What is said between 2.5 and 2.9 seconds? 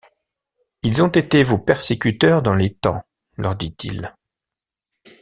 les